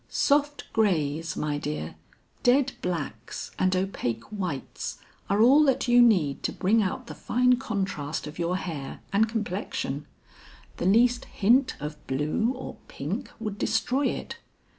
[0.09, 1.93] 'Soft grays, my dear,
[2.41, 4.97] dead blacks and opaque whites
[5.29, 9.29] are all that you need to bring out the fine contrast of your hair and
[9.29, 10.07] complexion;
[10.77, 14.37] the least hint of blue or pink would destroy it.'